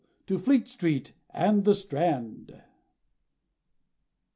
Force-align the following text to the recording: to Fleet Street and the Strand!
to 0.25 0.39
Fleet 0.39 0.67
Street 0.67 1.13
and 1.29 1.63
the 1.63 1.75
Strand! 1.75 2.59